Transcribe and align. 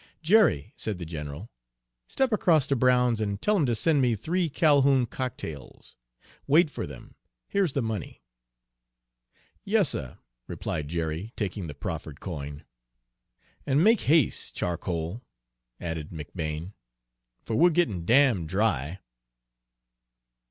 "Jerry," 0.23 0.73
said 0.75 0.97
the 0.97 1.05
general, 1.05 1.51
"step 2.07 2.31
across 2.33 2.65
to 2.69 2.75
Brown's 2.75 3.21
and 3.21 3.39
tell 3.39 3.55
him 3.55 3.67
to 3.67 3.75
send 3.75 4.01
me 4.01 4.15
three 4.15 4.49
Calhoun 4.49 5.05
cocktails. 5.05 5.95
Wait 6.47 6.71
for 6.71 6.87
them, 6.87 7.13
here's 7.49 7.73
the 7.73 7.83
money." 7.83 8.23
"Yas, 9.63 9.89
suh," 9.89 10.15
replied 10.47 10.87
Jerry, 10.87 11.33
taking 11.35 11.67
the 11.67 11.75
proffered 11.75 12.19
coin. 12.19 12.65
"And 13.67 13.83
make 13.83 13.99
has'e, 14.07 14.51
charcoal," 14.55 15.21
added 15.79 16.09
McBane, 16.09 16.73
"for 17.45 17.55
we're 17.55 17.69
gettin' 17.69 18.03
damn 18.03 18.47
dry." 18.47 19.01